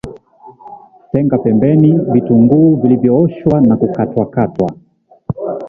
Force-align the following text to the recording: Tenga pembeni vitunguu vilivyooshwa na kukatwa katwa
Tenga 1.11 1.37
pembeni 1.37 1.99
vitunguu 2.11 2.75
vilivyooshwa 2.81 3.61
na 3.61 3.77
kukatwa 3.77 4.25
katwa 4.29 4.73